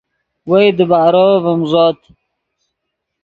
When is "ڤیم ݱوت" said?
1.43-1.99